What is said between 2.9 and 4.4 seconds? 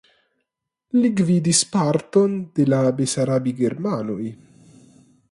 besarabigermanoj.